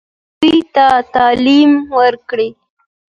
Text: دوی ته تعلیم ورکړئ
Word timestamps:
دوی 0.39 0.59
ته 0.75 0.87
تعلیم 1.15 1.71
ورکړئ 1.97 2.49